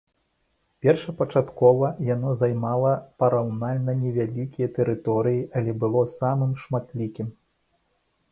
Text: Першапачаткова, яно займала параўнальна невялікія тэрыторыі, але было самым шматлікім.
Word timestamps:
Першапачаткова, 0.85 1.89
яно 2.15 2.29
займала 2.39 2.93
параўнальна 3.23 3.91
невялікія 4.03 4.67
тэрыторыі, 4.77 5.41
але 5.61 5.71
было 5.83 6.01
самым 6.17 6.57
шматлікім. 6.63 7.27